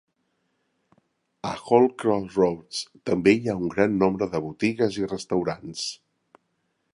A 1.49 1.51
Halls 1.65 1.93
Crossroads 2.03 2.79
també 3.11 3.35
hi 3.35 3.51
ha 3.53 3.55
un 3.67 3.75
gran 3.75 3.95
nombre 4.05 4.29
de 4.33 4.43
botigues 4.47 4.99
i 5.03 5.07
restaurants. 5.13 5.85